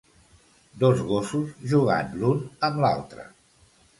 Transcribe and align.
dos 0.83 1.03
gossos 1.09 1.51
jugant 1.73 2.17
l'un 2.23 2.41
amb 2.69 2.83
l'altre 2.87 3.29